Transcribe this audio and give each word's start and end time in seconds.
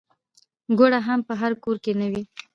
ګوړه 0.77 0.99
هم 1.07 1.19
په 1.27 1.33
هر 1.41 1.51
کور 1.63 1.77
کې 1.83 1.91
نه 1.99 2.07
وه. 2.11 2.21